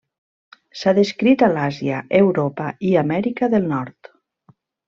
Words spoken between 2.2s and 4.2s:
Europa i Amèrica del Nord.